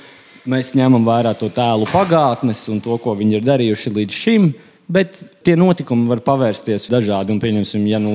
[0.46, 4.50] Mēs ņemam vērā to tēlu pagātnes un to, ko viņi ir darījuši līdz šim.
[4.86, 7.32] Bet tie notikumi var pavērsties dažādi.
[7.34, 8.12] Un, pieņemsim, ja nu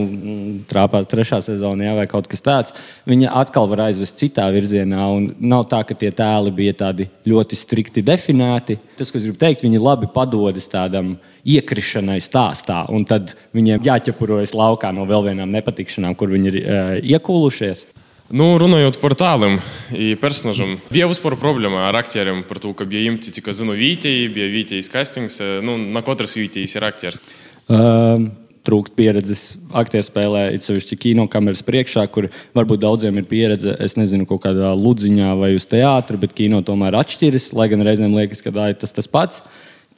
[0.69, 2.75] trāpās trešā sezonā jā, vai kaut kas tāds,
[3.11, 5.09] viņa atkal var aizvest citā virzienā.
[5.43, 8.79] Nav tā, ka tie tēli bija tādi ļoti strikti definēti.
[8.95, 12.85] Tas, ko es gribu teikt, viņi labi padodas tādam iekrišanai stāstā.
[12.87, 17.89] Un tad viņiem jāķepurojas laukā no vēl vienām nepatikšanām, kur viņi ir uh, iekūlušies.
[18.31, 23.11] Nu, runājot par tēliem un personāžiem, bija vispār problēma ar aktieriem par to, ka bija
[23.11, 27.19] imti tikai zinu vītēji, bija vītējas castings, nu, na katrs vītējs ir aktieris.
[27.67, 28.29] Uh,
[28.67, 29.43] trūkst pieredzes
[29.75, 34.45] aktieru spēlē, it sevišķi kino kameras priekšā, kur varbūt daudziem ir pieredze, es nezinu, kaut
[34.45, 38.71] kādā ludziņā vai uz teātra, bet kino tomēr atšķiras, lai gan reizēm liekas, ka tā
[38.71, 39.43] ir tas, tas pats.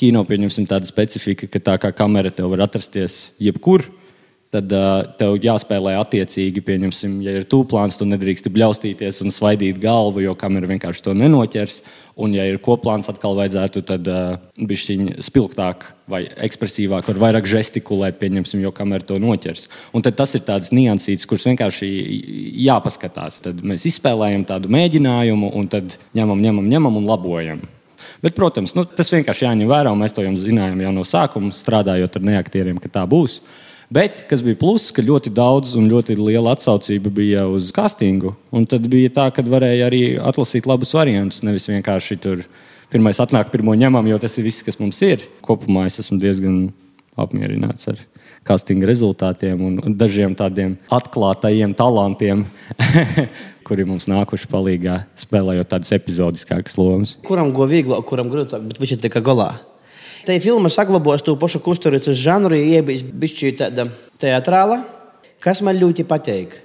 [0.02, 3.86] Kino pieņemsim tāda specifika, ka tā kā kamera tev var atrasties jebkur.
[4.54, 10.22] Tad uh, tev jāspēlē attiecīgi, pieņemsim, ja ir tūplāns, tu nedrīkst bļaustīties un svaidīt galvu,
[10.22, 11.80] jo kamera vienkārši to nenoķers.
[12.22, 18.20] Un, ja ir koplāns, atkal vajadzētu tad uh, bišķiņ spilgtāk vai ekspresīvāk, vai vairāk žestikulēt,
[18.22, 19.66] pieņemsim, jo kamera to noķers.
[19.98, 21.90] Un tad tas ir tāds niansīts, kurš vienkārši
[22.68, 23.42] jāpaskatās.
[23.48, 27.66] Tad mēs izspēlējam tādu mēģinājumu, un tad ņemam, ņemam, ņemam un labojam.
[28.22, 31.50] Bet, protams, nu, tas vienkārši jāņem vērā, un mēs to jau zinājām jau no sākuma,
[31.56, 33.42] strādājot ar neaktieriem, ka tā būs.
[33.94, 38.36] Bet, kas bija pluss, ka ļoti daudz un ļoti liela atsaucība bija uz castingu.
[38.54, 41.44] Un tad bija tā, ka varēja arī atlasīt labus variantus.
[41.44, 42.46] Nevis vienkārši tur
[42.94, 45.26] pirmais atnāk, pirmo ņemam, jo tas ir viss, kas mums ir.
[45.46, 46.68] Kopumā es esmu diezgan
[47.20, 48.00] apmierināts ar
[48.48, 52.46] castinga rezultātiem un dažiem tādiem atklātajiem talantiem,
[53.68, 57.18] kuri mums nākuši palīdzīgā, spēlējot tādas epizodiskākas lomas.
[57.28, 59.54] Kuram go vieglāk, kuram grūtāk, bet viņš ir tikai galā.
[60.24, 63.90] Tā filma saglabās to pašu kusturicu žanru, iebīs bišķi tāda
[64.22, 64.78] teatrāla.
[65.44, 66.56] Kas man ļoti patīk?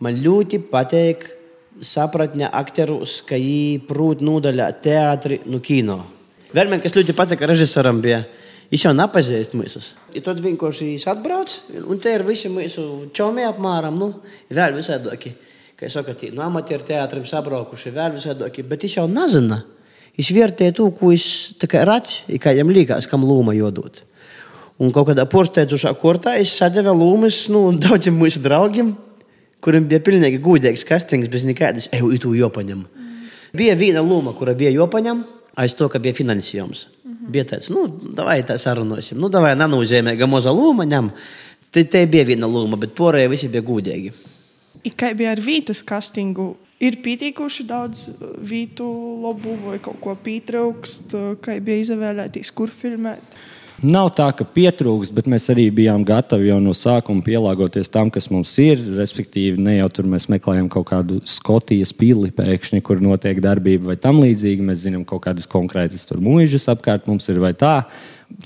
[0.00, 1.26] Man ļoti patīk
[1.84, 5.98] sapratņa akterus, ka viņi prūt nodaļā teātri no kino.
[6.56, 8.22] Vēl man kas ļoti patīk režisoram bija.
[8.72, 9.90] Viņš jau nepazīst mūsus.
[10.16, 14.08] Ja tad vienkārši viņš atbrauc, un te ir visi mūsu čomi apmēram, nu,
[14.48, 15.34] vēl visādāki.
[15.76, 19.60] Kā jau saka, no amatieru teātriem sabraukuši, vēl visādāki, bet viņš jau nezina.
[20.18, 21.26] Viņš vērtē to, ko viņš
[21.72, 24.02] redz, kā viņam liekas, kam lūma jodot.
[24.82, 28.92] Un kaut kādā porsteidzušā kortā es sadēvu lūmas nu, daudziem mūsu draugiem,
[29.62, 32.82] kuriem bija pilnīgi gudīgs kastings, bez nekādas eju itu jopaņam.
[33.56, 35.22] Bija viena lūma, kura bija jopaņam,
[35.60, 36.86] aiz to, ka bija finansējums.
[37.32, 37.84] Bija tāds, nu,
[38.18, 41.12] vai tā sarunāsim, nu, vai nenozīmē, ka moza lūma ņem.
[41.72, 44.12] Te, te bija viena lūma, bet porēji visi bija gudīgi.
[44.98, 46.56] Kā bija ar vītas castingu?
[46.82, 48.86] Ir pietiekoši daudz uh, vītu
[49.22, 53.40] labu vai kaut ko pietrūkst, uh, kā bija izvēlēties, kur filmēt.
[53.82, 58.28] Nav tā, ka pietrūkst, bet mēs arī bijām gatavi jau no sākuma pielāgoties tam, kas
[58.30, 58.78] mums ir.
[58.94, 63.96] Respektīvi, ne jau tur mēs meklējam kaut kādu Skotijas pili pēkšņi, kur notiek darbība vai
[63.98, 64.62] tam līdzīgi.
[64.68, 67.80] Mēs zinām kaut kādas konkrētas mūžas apkārt mums ir vai tā.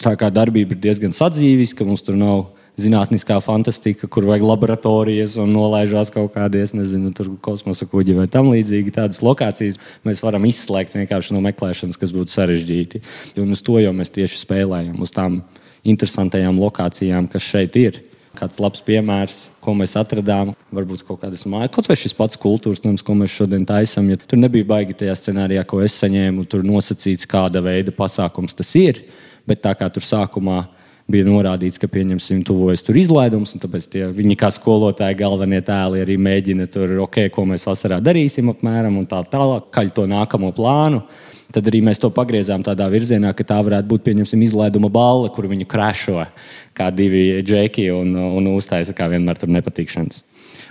[0.01, 5.53] Tā kā darbība ir diezgan sadzīviska, mums tur nav zinātniskā fantastika, kur vajag laboratorijas un
[5.57, 8.93] nolaižās kaut kādas, nezinu, tur kosmosa kuģi vai tam līdzīgi.
[8.99, 13.01] Tādas lokācijas mēs varam izslēgt vienkārši no meklēšanas, kas būtu sarežģīti.
[13.41, 15.41] Un uz to jau mēs tieši spēlējam, uz tām
[15.89, 18.03] interesantajām lokācijām, kas šeit ir.
[18.37, 22.83] Kāds labs piemērs, ko mēs atradām, varbūt kaut kādas mājas, kaut vai šis pats kultūras
[22.85, 24.11] nams, ko mēs šodien taisām.
[24.12, 28.75] Ja tur nebija baigi tajā scenārijā, ko es saņēmu, tur nosacīts, kāda veida pasākums tas
[28.77, 29.07] ir.
[29.49, 30.67] Bet tā kā tur sākumā
[31.11, 36.03] bija norādīts, ka pieņemsim, tuvojas tur izlaidums, un tāpēc tie, viņi kā skolotāji galvenie tēli
[36.03, 40.53] arī mēģina tur, ok, ko mēs vasarā darīsim, apmēram, un tā tālāk, kaļ to nākamo
[40.57, 41.05] plānu.
[41.55, 45.47] Tad arī mēs to pagriezām tādā virzienā, ka tā varētu būt pieņemsim, izlaiduma balva, kur
[45.47, 46.25] viņu krāšo
[46.77, 50.25] kā divi džeki un, un uztaisa kā vienmēr tur nepatikšanas.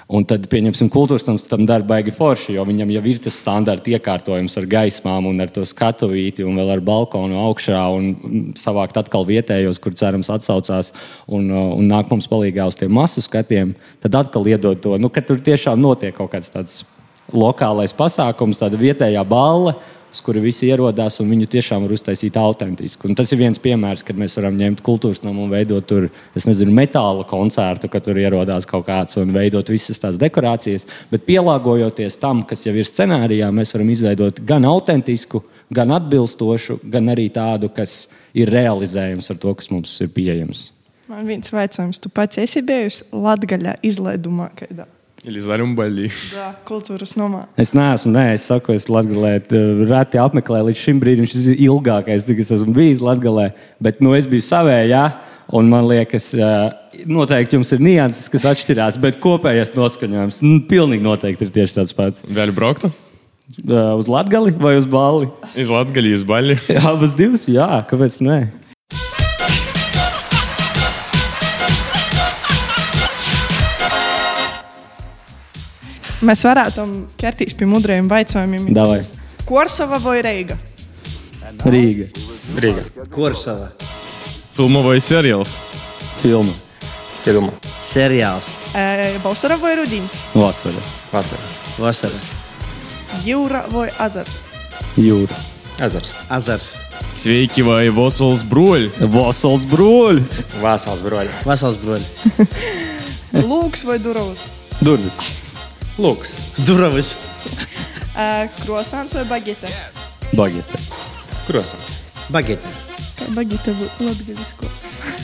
[0.05, 3.89] Un tad, pieņemsim, kultūras nams tam dara baigi forši, jo viņam jau ir tas standarta
[3.89, 9.25] iekārtojums ar gaismām un ar to skatuvīti un vēl ar balkonu augšā un savākt atkal
[9.25, 10.93] vietējos, kur cerams atsaucās
[11.25, 13.73] un, un nāk mums palīgā uz tiem masu skatiem.
[14.05, 16.83] Tad atkal iedod to, nu, ka tur tiešām notiek kaut kāds tāds
[17.33, 19.79] lokālais pasākums, tāda vietējā balva
[20.15, 23.09] uz kuru visi ierodās, un viņu tiešām var uztaisīt autentisku.
[23.09, 26.47] Un tas ir viens piemērs, kad mēs varam ņemt kultūras namu un veidot tur, es
[26.47, 30.87] nezinu, metāla koncertu, kad tur ierodās kaut kāds un veidot visas tās dekorācijas.
[31.11, 35.43] Bet pielāgojoties tam, kas jau ir scenārijā, mēs varam izveidot gan autentisku,
[35.75, 38.05] gan atbilstošu, gan arī tādu, kas
[38.37, 40.69] ir realizējams ar to, kas mums ir pieejams.
[41.11, 44.49] Man viens jautājums, tu pats esi bijusi Latvijā izlaidumā?
[44.57, 44.87] Kādā?
[45.24, 46.06] Или Zaļumbaļī.
[46.32, 47.42] Jā, kultūras nomā.
[47.60, 49.34] Es neesmu, nē, es saku, es Latvijā
[49.90, 51.26] reti apmeklēju līdz šim brīdim.
[51.28, 53.50] Šis ir ilgākais, cik es esmu bijis Latvijā.
[53.84, 55.02] Bet nu, es biju savējā,
[55.60, 56.30] un man liekas,
[57.04, 61.92] noteikti jums ir nianses, kas atšķirās, bet kopējais noskaņojums nu, pilnīgi noteikti ir tieši tāds
[62.00, 62.24] pats.
[62.24, 62.88] Vēl brauktu?
[63.60, 65.28] Uz Latviju vai uz Bāli?
[65.58, 66.56] Iz Latvijas baļļi.
[66.70, 68.40] Jā, abas divas, jā, kāpēc ne?
[76.25, 76.85] Mēs varētu
[77.21, 78.71] ķerties pie mudriem jautājumiem.
[78.73, 79.03] Davai.
[79.45, 80.57] Korsava vai Reiga?
[81.65, 82.07] Rīga.
[82.57, 82.85] Rīga.
[83.13, 83.69] Korsava.
[84.55, 85.53] Filma vai seriāls?
[86.21, 86.53] Filma.
[87.21, 87.51] Filma.
[87.81, 88.49] Seriāls.
[88.73, 90.17] E, Balsara vai Rudīns?
[90.33, 90.81] Vasara.
[91.13, 91.53] Vasara.
[91.77, 92.19] Vasara.
[93.25, 94.39] Jūra vai Azars?
[94.97, 95.37] Jūra.
[95.83, 96.15] Ezers.
[96.31, 96.73] Azars.
[97.15, 99.07] Sveiki vai Vosols broļi?
[99.11, 100.25] Vasaras broļi.
[100.63, 101.33] Vasals broļi.
[101.45, 102.47] Vasals broļi.
[103.45, 104.41] Lūks vai Durovs?
[104.81, 105.19] Durvis.
[105.97, 106.37] Lūks.
[106.65, 107.15] Duravas.
[108.15, 109.67] E, Krosāns vai Bagete?
[110.39, 110.77] Bagete.
[111.49, 111.97] Krosants.
[112.31, 112.69] Bagete.
[113.19, 114.69] Kā Bagete latgalisko?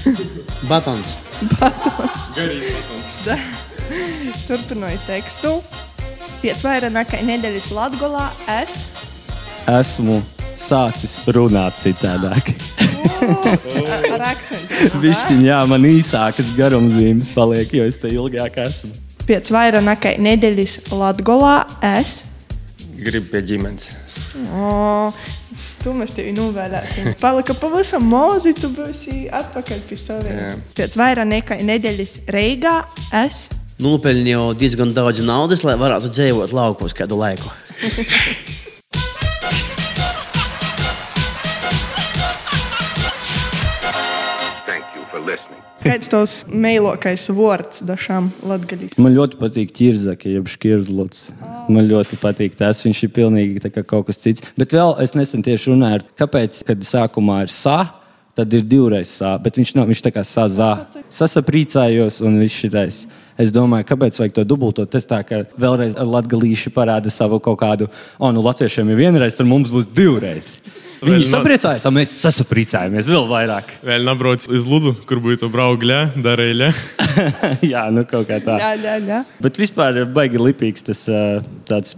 [0.70, 1.14] Batons.
[4.50, 5.54] Turpinot tekstu.
[6.42, 8.26] Pēc vairāk nekā nedēļas Latgolā
[8.60, 8.76] es
[9.72, 10.20] Esmu
[10.60, 12.52] sācis runāt citādāk.
[14.12, 15.00] ar akcentu.
[15.00, 18.92] Višķiņā jā, man īsākas garumzīmes paliek, jo es te ilgāk esmu.
[19.32, 22.18] Pēc vairāk nekā nedēļas Latgolā es
[23.00, 23.86] Gribu pie ģimenes.
[24.52, 25.14] O,
[25.80, 27.14] tu mēs tevi novēlēsim.
[27.22, 30.60] Palika pavisam mozi, tu būsi atpakaļ pie saviem.
[30.76, 32.76] Pēc vairāk nekā nedēļas Reigā
[33.24, 33.46] es
[33.82, 37.48] Nopelnīju diezgan daudz naudas, lai varētu dzīvot laukos kādu laiku.
[44.68, 45.71] Thank you for listening.
[45.82, 49.00] Kāds tavs mēlokais vārds dažām latgaļīs?
[49.02, 51.32] Man ļoti patīk ķirzaki, jeb škirzlots.
[51.72, 52.84] Man ļoti patīk tas.
[52.86, 54.46] Viņš ir pilnīgi kaut kas cits.
[54.60, 57.80] Bet vēl es nesen tieši runāju, kāpēc, kad sākumā ir sa,
[58.38, 60.72] tad ir divreiz sā, bet viņš nav, viņš tā kā sazā.
[61.12, 63.04] Sasaprīcājos un viss šitais.
[63.42, 64.92] Es domāju, kāpēc vajag to dubultot.
[64.92, 69.50] Tas tā, ka vēlreiz latgalīši parāda savu kaut kādu, o, nu, latviešiem ir vienreiz, tad
[69.50, 70.60] mums būs divreiz.
[71.02, 73.72] Viņi sapriecājās, un mēs sasaprīcājāmies vēl vairāk.
[73.82, 76.68] Vēl nabrauc iz Lūdzu, kur būtu braugļa, darēļa.
[77.72, 78.60] Jā, nu kaut kā tā.
[78.62, 79.22] Jā, jā, jā.
[79.42, 81.96] Bet vispār ir baigi lipīgs tas ā, tāds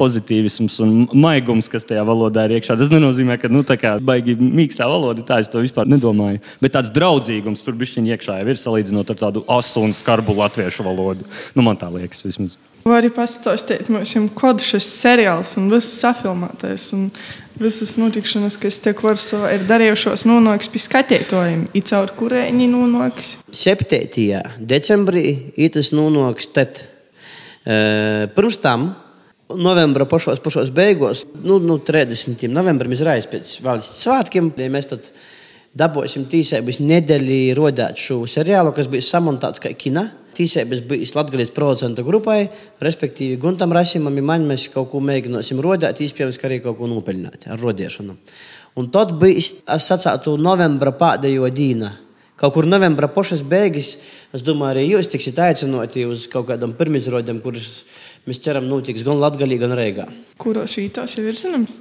[0.00, 2.78] pozitīvisms un maigums, kas tajā valodā ir iekšā.
[2.80, 6.40] Tas nenozīmē, ka nu, tā kā baigi mīkstā valoda, tā es to vispār nedomāju.
[6.64, 10.77] Bet tāds draudzīgums tur bišķiņ iekšā jau ir salīdzinot ar tādu asu un skarbu latviešu
[10.86, 11.26] valodu.
[11.56, 12.56] Nu, man tā liekas vismaz.
[12.88, 17.08] Vai arī pastāstīt mums, kāda šis seriāls un viss safilmētais un
[17.58, 23.34] visas notikšanas, kas tiek Varsovā ir darījušos, nonāks pie skatītājiem, it caur kurēņi nonāks.
[23.50, 24.38] 7.
[24.58, 25.26] decembrī
[25.74, 26.84] tas nonāks tad.
[27.66, 28.92] E, pirms tam,
[29.56, 32.46] novembra pašos, pašos beigās, nu, nu 30.
[32.52, 35.10] novembrim izrādās pēc valsts svētkiem, ja mēs tad
[35.76, 40.06] dabūsim tīsēbas nedēļu rodēt šo seriālu, kas bija samontāts kā kina.
[40.38, 42.44] Tīsēbas bija Latvijas procentu grupai,
[42.84, 46.86] respektīvi Guntam Rasimam, ja man mēs kaut ko mēģināsim rodēt, iespējams, ka arī kaut ko
[46.90, 48.14] nopeļināt ar rodiešanu.
[48.78, 51.90] Un tad bija, es sacātu, novembra pēdējo dīna.
[52.38, 53.96] Kaut kur novembra pašas beigas,
[54.30, 57.80] es domāju, arī jūs tiksiet aicināti uz kaut kādam pirmizrodēm, kurus
[58.28, 60.06] mēs ceram notiks gan Latvijā, gan Rīgā.
[60.38, 61.74] Kuros vītos ir zināms?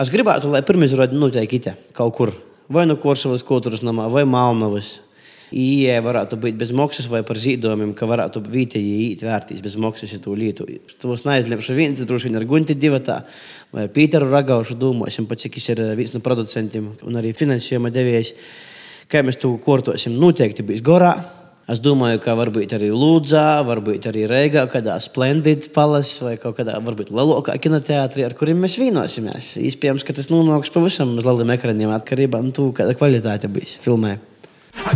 [0.00, 2.32] Es gribētu, lai pirmizrode notiek itē, kaut kur.
[2.68, 4.98] Vai nu Korsavas kultūras namā, vai Malmavas.
[5.48, 10.12] Ieja varētu būt bez maksas vai par zīdojumiem, ka varētu vietēji iet vērtīs bez maksas
[10.20, 10.66] to lietu.
[11.00, 13.22] Tos neaizlemšu viens, droši vien ar Gunti divatā,
[13.72, 17.92] vai ar Pīteru Ragaušu domāsim, pat cik viņš ir viens no producentiem un arī finansējuma
[17.94, 18.34] devējs.
[19.08, 21.14] Kā mēs to kortosim, noteikti būs gorā.
[21.68, 26.78] Es domāju, ka varbūt arī Lūdzā, varbūt arī Reigā, kādā Splendid Palace vai kaut kādā
[26.80, 29.50] varbūt lielākā kinoteātrī, ar kuriem mēs vienosimies.
[29.60, 34.16] Iespējams, ka tas nonāks pavisam uz lieliem ekraniem atkarībā no tā, kāda kvalitāte būs filmē.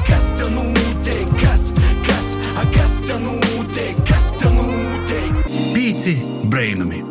[0.08, 1.28] Kas tev notiek?
[1.44, 1.68] Kas,
[2.08, 2.34] kas,
[2.72, 4.04] kas tev notiek?
[4.08, 5.44] Kas tev notiek?
[5.76, 6.16] Pīci
[6.48, 7.04] brainami.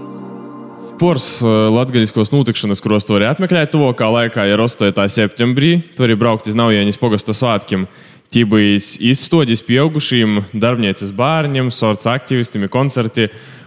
[1.02, 5.06] Pors latgaļiskos notikšanas, kuros tu vari apmeklēt tuvākā laikā, ir 8.
[5.10, 5.76] septembrī.
[5.94, 7.86] Tu vari braukt uz Naujieņas pogastu svētkiem.
[8.32, 13.26] Būs izstoģis pieaugušiem, darbnieces bērniem, sorts aktīvistiem, koncerti.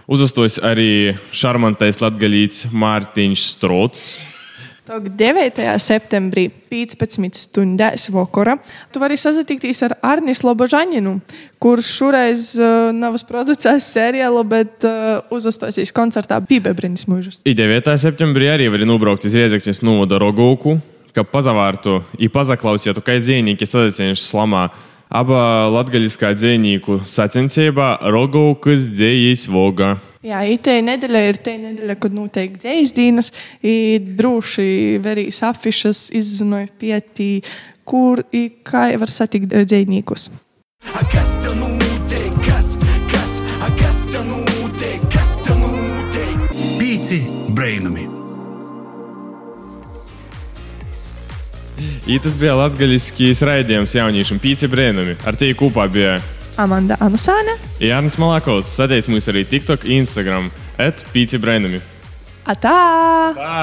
[0.09, 4.07] Uzastos arī šarmantais latgaļīts Mārtiņš Strots.
[4.85, 5.61] Tok 9.
[5.81, 8.57] septembrī, 15 stundās vakarā,
[8.93, 11.19] tu vari sazatikties ar Arnis Lobožaninu,
[11.61, 17.37] kurš šoreiz uh, nav producējis seriālu, bet uh, uzastosies koncertā Bībebrinis mūžus.
[17.45, 17.93] I 9.
[18.01, 20.79] septembrī arī var nobraukt uz Riedzekļas novada Rogauku,
[21.15, 24.67] ka pazavārtu i pazaklausītu, kā dzīvnieki sazacienši slamā.
[25.15, 29.95] Aba latgaļiskā dzīvnieku sacensībā Rogaukas dzējas voga.
[30.25, 33.29] Jā, itē nedēļa ir te nedēļa, kad notiek dzējas dienas,
[33.61, 37.29] droši verīs afišas, izzinoja pietī,
[37.85, 40.31] kur i kā var satikt dzējniekus.
[40.97, 42.33] A kas tev notiek?
[42.49, 42.73] Kas,
[43.13, 43.39] kas,
[43.77, 45.05] kas tev notiek?
[45.13, 46.51] Kas tev notiek?
[46.81, 47.21] Pīci
[47.53, 48.14] brainami.
[52.05, 55.15] I tas bija latgaļiskīs raidījums jauniešiem Pīci Brēnumi.
[55.25, 56.19] Ar tevi kopā bija
[56.61, 58.69] Amanda Anusāne, Jārnis Malakovs.
[58.77, 61.81] Sadēļ mums arī TikTok, Instagram, at Pīci Brēnumi.
[62.45, 62.75] atā!
[63.35, 63.57] Tā!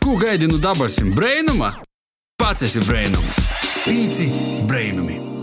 [0.00, 1.74] Ko gaidi no dabasim brainuma?
[2.40, 3.42] Pats esi brainums.
[3.84, 4.30] Pīci
[4.66, 5.37] brainami.